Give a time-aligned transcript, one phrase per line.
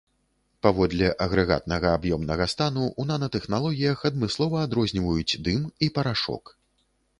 [0.65, 6.55] Паводле агрэгатнага аб'ёмнага стану, у нанатэхналогіях адмыслова адрозніваюць дым і парашок.